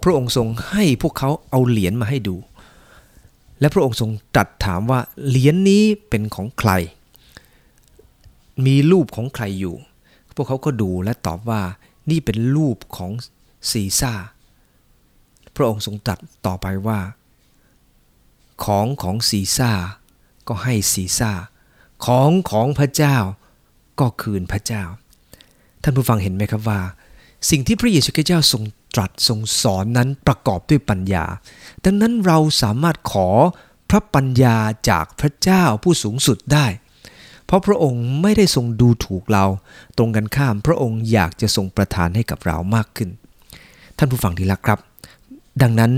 [0.03, 2.35] พระองค์ทรงให้พวกเขาเอาเหรียญมาให้ดู
[3.59, 6.71] และพระองค์ทรงตรัสถามว่าเหรียญนนี้เป็นของใคร
[8.65, 9.75] มีรูปของใครอยู่
[10.35, 11.61] พวกเขาก็ดูและตอบว่า
[12.09, 13.11] นี่เป็นรูปของ
[13.71, 14.13] ซีซ่า
[15.55, 16.99] พระองค์ทรงตรัสต่อไปว่า
[18.65, 19.71] ของของซีซ่า
[20.47, 21.31] ก็ให้ซีซ่า
[22.05, 23.17] ของของพระเจ้า
[23.99, 24.83] ก็คืนพระเจ้า
[25.83, 26.81] ท่านผู้ฟังเห็นไหมครับว่า
[27.49, 28.63] สิ่งที่พระเยซูคริสต์เจ้าทรง
[28.95, 31.25] ตรัสทรงสอนนั้นประกอบด้วยปัญญา
[31.86, 33.28] ดังนั้นเราสามารถขอ
[33.89, 34.58] พระปัญญา
[34.89, 36.65] จากพระเจ้าผู้สูงสุดได้
[37.45, 39.45] เพราะพระองค์ไม่ได้ทรงดูถูกเรา
[39.97, 43.10] ตรงกันข้ามพระองค์อยากจะทรงประทานให้กับเรามากขึ้น
[43.97, 44.80] ท่านผู้ฟังที่รักครับ
[45.62, 45.91] ดังนั้น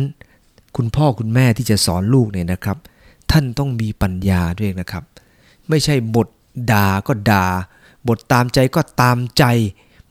[0.77, 2.77] คุณพ่อคุณแม่ที่จะสอนลูกเนี่ยนะครับ
[3.31, 5.03] ท่านต้องมีปัญญาด้วยนะครับ
[5.69, 6.27] ไม่ใช่บท
[6.71, 7.45] ด่าก็ด่า
[8.07, 9.43] บทตามใจก็ตามใจ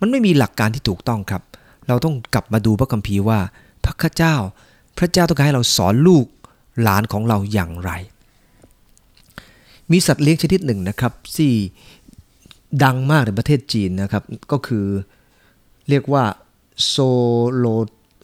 [0.01, 1.43] มันไม่มีหลักการที่ถูกต้องครับ
[1.91, 3.39] เราต้องกลับมาดูพระคัมภีร์ว่า
[3.85, 4.35] พระเจ้า
[4.99, 6.27] พระเจ้าต้องการให้เราสอนลูก
[6.83, 7.91] หลานของเราอย่างไร
[9.91, 11.53] มีสัตว์เลี้ยงชนิดหนึ่งนะครับที่
[12.85, 14.87] ดังมากในประเทศจีนนะครับ ก็คือ
[15.89, 16.25] เรียกว่า
[16.87, 17.67] axolo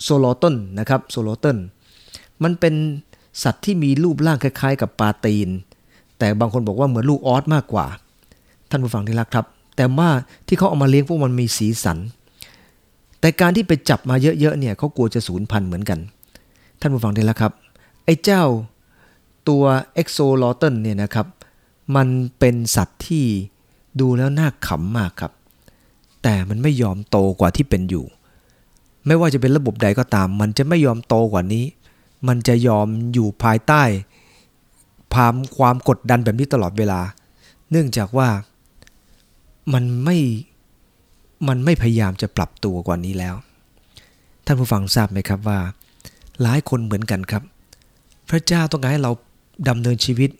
[0.02, 1.56] axolotl นะครับ axolotl
[2.42, 2.74] มันเป็น
[3.42, 5.48] สัตว์ที่มีรูปร่างคล้ายๆ กับปลาตีน
[6.18, 7.86] แต่บางคนบอกว่าเหมือนลูกอ๊อดมากกว่า
[8.70, 10.10] ท่านผู้ฟังที่รักครับ แต่ว่า
[10.46, 11.98] ที่เขาเอามาเลี้ยงพวกมันมีสีสัน
[13.20, 15.98] แต่การที่ไปจับมาเยอะๆเนี่ยเขากลัวจะสูญพันธุ์เหมือนกัน
[16.80, 17.52] ท่านผู้ฟังที่รักครับ
[18.04, 18.44] ไอ้เจ้า
[19.48, 21.26] ตัว axolotl เนี่ยนะครับ
[21.96, 23.24] มันเป็นสัตว์ที่
[24.00, 25.32] ดูแล้วน่าขำมากครับ
[26.22, 28.04] แต่มันไม่ยอมโตกว่าที่เป็นอยู่
[29.06, 31.64] ไม่ว่าจะเป็นระบบใดก็ตาม มันจะไม่ยอมโตกว่านี้
[32.28, 33.82] มันจะยอมอยู่ภายใต้
[35.12, 37.00] พามความกดดันแบบนี้ตลอดเวลา
[37.70, 38.28] เนื่องจากว่า
[39.72, 40.16] มันไม่
[41.48, 43.34] มันไม่พยายามจะปรับตัวกว่านี้แล้ว
[44.46, 45.60] ท่านผู้ฟังทราบไหมครับว่า
[46.42, 47.42] หลายคนเหมือนกันครับ
[48.30, 49.12] พระเจ้าต้องการให้เรา
[49.68, 50.30] ดำเนินชีวิต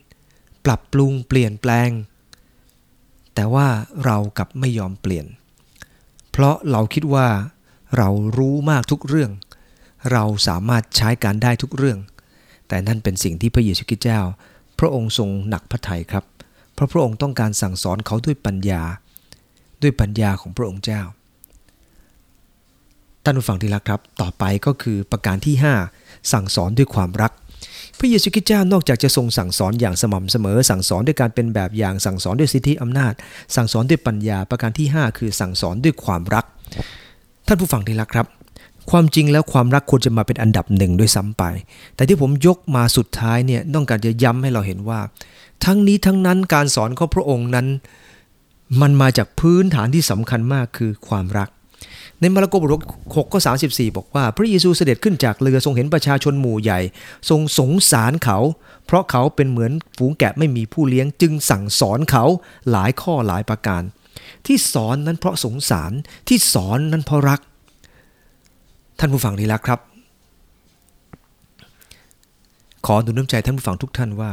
[0.65, 1.91] ปรับปรุงเปลี่ยนแปลง
[3.35, 3.67] แต่ว่า
[4.05, 5.27] เรากับไม่ยอมเปลี่ยน
[6.31, 7.27] เพราะเราคิดว่า
[7.97, 9.31] เรารู้มากทุกเรื่อง
[10.13, 11.99] เราสามารถใช้การได้ทุกเรื่อง
[12.69, 14.21] แต่นั่นเป็นสิ่งที่พระเยซูคริสต์เจ้า
[14.79, 16.25] พระองค์ทรงหนักพระทัยครับ
[16.75, 18.83] เพราะพระองค์ต้องการสั่งสอนเขาด้วยปัญญา
[19.83, 21.03] ด้วยปัญญาของพระองค์เจ้า
[23.25, 25.55] ท่านผู้ฟังที่รักครับ ต่อไปก็คือประการที่
[25.95, 27.33] 5 สั่งสอนด้วยความรัก
[27.99, 33.13] พระเยซูคริสต์เจ้านอกจากจะทรงสั่งสอนอย่างสม่ำเสมอ สั่งสอนด้วยการเป็นแบบอย่างสั่งสอนด้วยสิทธิอำนาจ
[33.57, 36.45] สั่งสอนด้วยปัญญาประการที่ 5 คือสั่งสอนด้วยความรัก
[37.47, 38.27] ท่านผู้ฟังที่รักครับ
[38.91, 41.45] ความจริงแล้วความรักควรจะมาเป็นอันดับหนึ่งด้วยซ้ำไป
[41.95, 45.01] แต่ที่ผมยกมาสุดท้ายเนี่ยต้องการจะย้ำให้เราเห็นว่า
[45.65, 47.67] ทั้งนี้ทั้งนั้นการสอนของพระองค์นั้น
[48.81, 51.49] มันมาจากพื้นฐานที่สำคัญมากคือความรัก
[52.21, 56.81] ในมาระโกบท6ข้อ34บอกว่า พระเยซูเสด็จขึ้นจากเรือทรงเห็นประชาชนหมู่ใหญ่
[57.29, 58.39] ทรงสงสารเขา
[58.87, 62.25] เพราะเขาเป็นเหมือนฝูงแกะไม่มีผู้เลี้ยงจึงสั่งสอนเขา
[62.71, 63.83] หลายข้อหลายประการ
[64.47, 65.93] ที่สอนนั้นเพราะสงสาร
[66.29, 67.41] ที่สอนนั้นเพราะรัก
[68.99, 69.81] ท่านผู้ฟังที่รักครับ
[72.87, 74.33] ขอดูน้ำใจท่านผู้ฟังทุกท่านว่า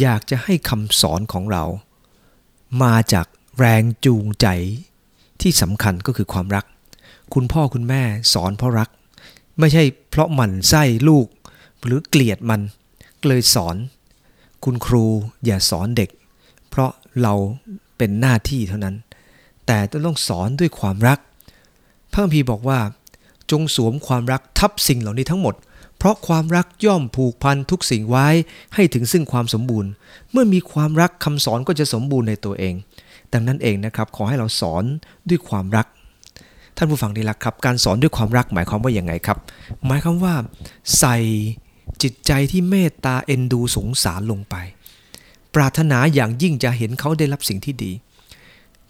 [0.00, 1.64] อยากจะให้คำสอนของเรา
[2.82, 3.26] มาจาก
[3.58, 4.46] แรงจูงใจ
[5.40, 6.64] ที่สำคัญก็คือความรัก
[7.34, 8.88] คุณพ่อคุณแม่สอนเพราะรัก
[9.58, 11.26] ไม่ใช่เพราะหมันไส้ลูก
[11.84, 12.60] หรือเกลียดมัน
[13.26, 13.76] เลยสอน
[14.64, 15.04] คุณครู
[15.44, 16.10] อย่าสอนเด็ก
[16.68, 16.90] เพราะ
[17.22, 17.34] เรา
[17.96, 18.96] เป็นหน้าที่เท่านั้น
[19.66, 21.18] แต่ต้องสอนด้วยความรัก
[22.12, 22.78] พระคัมภีร์บอกว่า
[23.50, 25.54] จงสวมความรักทับสิ่งเหล่านี้ทั้งหมด
[26.02, 28.28] เพราะความรักย่อมผูกพันทุกสิ่งไว้
[28.74, 29.90] ให้ถึงซึ่งความสมบูรณ์
[30.30, 32.74] เมื่อมีความรักคำสอนก็จะสมบูรณ์ในตัวเอง
[33.32, 34.84] ดังนั้นเองนะครับขอให้เราสอน
[35.28, 35.86] ด้วยความรัก
[36.76, 39.38] ท่านผู้ฟังดีละครับ การสอนด้วยความรักหมายความว่าอย่างไงครับ
[39.86, 40.34] หมายความว่า
[40.98, 41.16] ใส่
[42.02, 44.54] จิตใจที่เมตตาเอ็นดูสงสารลงไป
[45.54, 47.92] ปรารถนาอย่างยิ่งจะเห็นเขาได้รับสิ่งที่ดี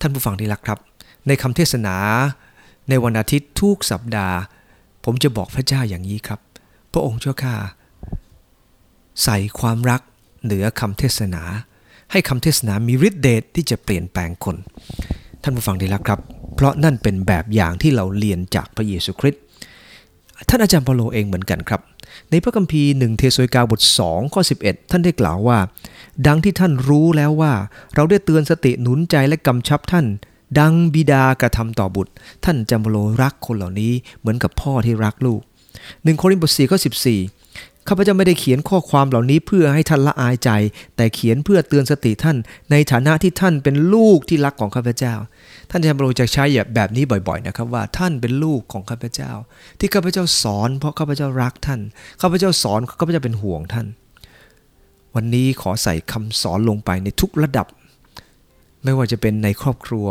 [0.00, 0.78] ท่านผู้ฟังที่รักครับ
[1.26, 1.96] ในคำเทศนา
[2.88, 4.36] ในวันอาทิตย์ทุกสัปดาห์
[5.04, 6.40] ผมจะบอกพระเจ้าอย่างนี้ครับ
[6.92, 7.54] พระองค์เจ้าข้า
[9.24, 10.00] ใส่ความรัก
[10.44, 11.42] เหนือคำเทศนา
[12.10, 14.56] ให้คำเทศนามีฤทธิ์เดชที่จะเปลี่ยนแปลงคน
[15.42, 16.20] ท่านผู้ฟังที่รักครับ
[16.54, 19.42] เพราะนั่นเป็นแบบอย่างที่เราเรียนจากพระเยซูคริสต์
[20.48, 21.80] ท่านอาจารย์เปาโลเองเหมือนกันครับ
[22.30, 25.58] ในพระคัมภีร์1เธสะโลนิกาบท2ข้อ11 ท่านได้กล่าวว่า
[26.26, 27.52] ดังที่ท่านรู้แล้วว่า
[27.94, 30.06] เราได้เตือนสติหนุนใจและกำชับท่าน
[30.58, 32.12] ดังบิดากระทำต่อบุตร
[32.44, 35.40] ท่านจำโลรักคนเหล่านี้เหมือนกับพ่อที่รักลูก
[35.80, 40.50] 1โครินธ์บท4ข้อ14 ข้าพเจ้าไม่ได้เขียนข้อความเหล่านี้เพื่อให้ท่านละอายใจ
[40.96, 42.36] แต่เขียนเพื่อเตือนสติท่าน
[42.70, 45.14] ในฐานะที่ท่านเป็นลูกที่รักของข้าพเจ้า
[45.70, 49.32] ท่านจำโลจะใช้แบบนี้บ่อยๆนะครับว่าท่านเป็นลูกของข้าพเจ้า
[49.78, 51.80] ที่ข้าพเจ้าสอน เพราะข้าพเจ้ารักท่าน
[52.20, 53.86] ข้าพเจ้าสอนข้าพเจ้าเป็นห่วงท่าน
[55.14, 57.66] วันนี้ขอใส่คำสอนลงไปในทุกระดับ
[58.84, 60.06] ไม่ว่าจะเป็นในครอบครัว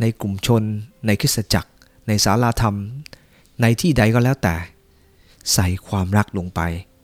[0.00, 0.62] ในกลุ่มชน
[1.06, 1.70] ในคริสตจักร
[2.08, 2.76] ในศาลาธรรม
[3.60, 4.56] ในที่ใดก็แล้วแต่
[5.52, 6.60] ใส่ความรักลงไป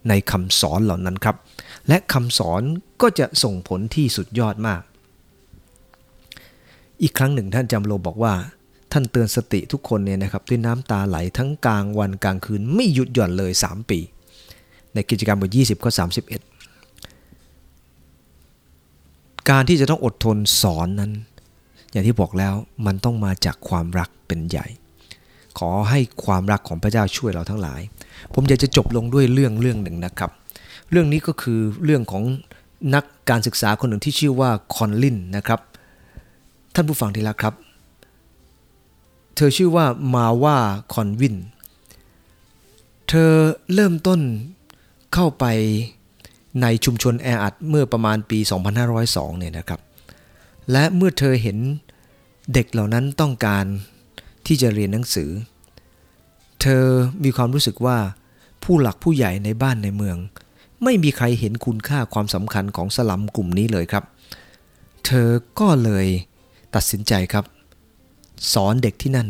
[0.08, 1.36] ในคำสอนเหล่านั้นครับ
[1.88, 2.62] และคำสอน
[3.02, 4.82] ก็จะส่งผลที่สุดยอดมาก
[7.02, 8.34] อีกครั้งหนึ่งท่านจำโลบอกว่า
[8.92, 13.98] ท่านเตือนสติทุกคนเนี่ยนะครับด้วยน้ำตาไหลทั้งกลางวันกลางคืนไม่หยุดหย่อนเลย 3 ปี
[14.94, 15.92] ในกิจกรรมบท20ข้อ
[17.10, 21.12] 31 การที่จะต้องอดทนสอนนั้น
[21.90, 22.54] อย่างที่บอกแล้ว
[22.86, 24.66] มันต้องมาจากความรักเป็นใหญ่
[25.58, 27.80] ขอให้ความรักของพระเจ้าช่วยเราทั้งหลาย
[28.34, 30.30] ผมอยากจะจบลงด้วยเรื่องเรื่องหนึ่งนะครับ
[30.90, 32.22] เรื่องนี้ก็คือเรื่องของ
[32.94, 35.60] นักการศึกษาคนหนึ่งที่ชื่อว่าคอนลินนะครับ
[36.74, 37.54] ท่านผู้ฟังที่รักครับ
[39.36, 40.56] เธอชื่อว่ามาว่า
[40.94, 41.36] คอนวิน
[43.08, 43.32] เธอ
[43.74, 44.20] เริ่มต้น
[45.14, 45.44] เข้าไป
[46.62, 48.38] ในชุมชนแออัดเมื่อประมาณปี
[48.88, 49.80] 2502 เนี่ยนะครับ
[50.72, 51.58] และเมื่อเธอเห็น
[52.54, 53.64] เด็กเหล่านั้นต้องการ
[54.46, 55.30] ที่จะเรียนหนังสือ
[56.60, 56.86] เธอ
[57.24, 57.98] มีความรู้สึกว่า
[58.62, 60.16] ผู้หลักผู้ใหญ่ในบ้านในเมือง
[60.84, 64.04] ไม่มีใครเห็นคุณค่าความสำคัญของสลัมกลุ่มนี้เลยครับ
[65.06, 65.28] เธอ
[65.60, 66.06] ก็เลย
[66.74, 67.44] ตัดสินใจครับ
[68.54, 69.28] สอนเด็กที่นั่น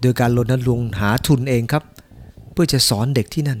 [0.00, 1.84] โดยการรณรงค์หาทุนเองครับ
[2.52, 3.60] เพื่อจะสอนเด็กที่นั่น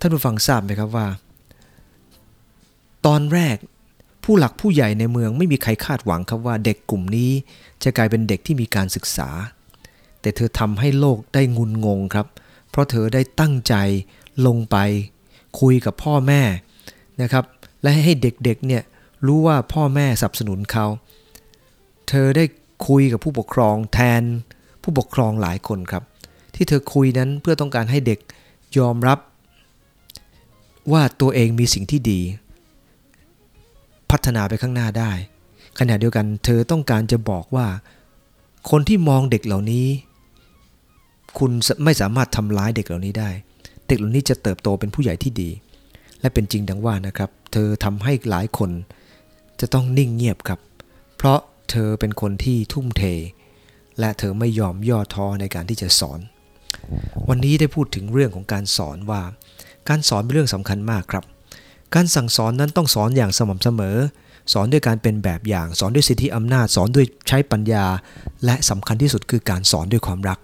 [0.00, 1.06] ท่านผู้ฟังทราบไหมครับว่า
[3.06, 3.56] ตอนแรก
[4.24, 7.30] ผู้หลักผู้ใหญ่ในเมืองไม่มีใครคาดหวังครับว่าเด็กกลุ่มนี้
[7.82, 9.28] จะกลายเป็นเด็กที่มีการศึกษา
[10.20, 12.26] แต่เธอทำให้โลกได้งุนงงครับ
[12.70, 13.74] เพราะเธอได้ตั้งใจ
[14.46, 14.76] ลงไป
[15.60, 16.42] คุยกับพ่อแม่
[17.22, 17.44] นะครับ
[17.82, 18.82] และให้เด็กๆเนี่ย
[19.26, 20.86] รู้ว่าพ่อแม่สนับสนุนเขา
[22.08, 22.44] เธอได้
[22.88, 24.22] คุยกับผู้ปกครองแทน
[24.82, 26.02] ผู้ปกครองหลายคนครับ
[26.54, 28.18] ที่เธอคุยนั้นเพื่อต้องการให้เด็ก
[28.78, 29.18] ยอมรับ
[30.92, 32.20] ว่าตัวเองมีสิ่งที่ดี
[34.12, 35.12] พัฒนาไปข้างหน้าได้
[35.78, 37.66] ขณะเดียวกันเธอต้องการจะบอกว่า
[38.70, 39.86] คนที่มองเด็กเหล่านี้
[41.38, 41.50] คุณ
[41.84, 43.30] ไม่สามารถทำร้ายเด็กเหล่านี้ได้
[43.88, 45.50] เด็กเหล่านี้จะเติบโตเป็นผู้ใหญ่ที่ดี
[46.20, 48.70] และเป็นจริงดังว่านะครับ เธอทำให้หลายคน
[49.60, 50.60] จะต้องนิ่งเงียบครับ
[51.16, 51.38] เพราะ
[51.70, 53.02] เธอเป็นคนที่ทุ่มเท
[53.98, 56.20] และเธอไม่ยอมย่อท้อในการที่จะสอน
[57.28, 59.22] วันนี้ได้พูดถึงเรื่องของการสอนว่า
[59.88, 61.24] การสอนเป็นเรื่องสำคัญมากครับ
[61.94, 63.96] การสั่งสอนนั้นต้องสอนอย่างสม่ำเสมอ
[64.52, 67.84] สอนด้วยการเป็นแบบอย่าง สอนด้วยสิทธิอำนาจ สอนด้วยใช้ปัญญา
[68.44, 70.38] และสำคัญที่สุดคือการสอนด้วยความรัก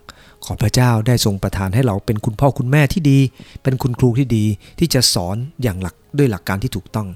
[0.45, 3.19] ขอพระเจ้าได้ทรงประทานให้เราเป็นคุณพ่อคุณแม่ที่ดี
[3.63, 4.45] เป็นคุณครูที่ดี
[4.79, 7.09] ที่จะสอนอย่างหลักด้วยหลักการที่ถูกต้อง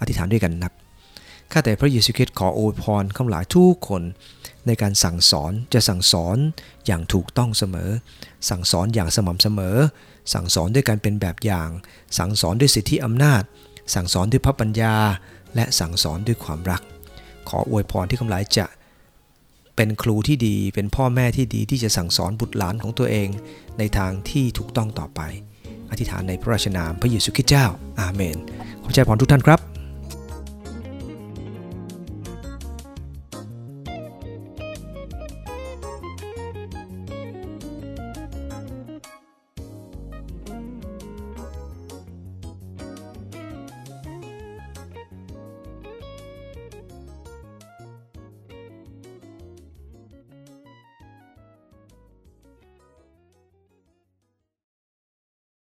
[0.00, 0.72] อธิษฐานด้วยกันนัก
[1.52, 4.02] ข้าแต่พระเยซูคริสต์ขอโอวยพรข้าหลายทุกคน
[4.66, 6.36] ในการสั่งสอนจะสั่งสอน
[6.86, 7.90] อย่างถูกต้องเสมอ
[8.48, 9.76] สั่งสอนอย่างสม่ำเสมอ
[10.32, 11.68] สั่งสอนด้วยการเป็นแบบอย่าง
[12.18, 13.42] สั่งสอนด้วยสิทธิอำนาจ
[13.94, 14.94] สั่งสอนด้วยพระปัญญา
[15.54, 16.82] และสั่งสอนด้วยความรัก
[17.48, 18.66] ขออวยพรที่คำหลายจะ
[19.76, 23.28] เป็นครูที่ดี เป็นพ่อแม่ที่ดีที่จะสั่งสอนบุตรหลานของตัวเอง
[23.78, 25.20] ในทางที่ถูกต้องต่อไป
[25.90, 27.66] อธิษฐานในพระราชนามพระเยซูคริสต์เจ้า
[28.00, 28.36] อาเมน
[28.82, 29.83] ขอบใจพรทุกท่านครับ